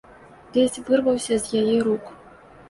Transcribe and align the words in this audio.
Ледзь 0.55 0.79
вырваўся 0.87 1.37
з 1.43 1.61
яе 1.61 1.77
рук. 1.91 2.11